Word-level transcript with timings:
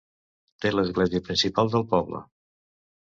Té 0.63 0.71
l'església 0.71 1.23
principal 1.27 1.73
del 1.75 1.85
poble. 1.93 2.23